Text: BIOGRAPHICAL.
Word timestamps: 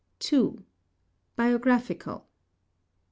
BIOGRAPHICAL. 1.37 2.25